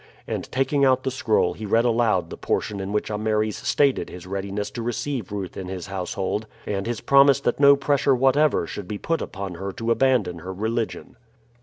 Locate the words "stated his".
3.57-4.25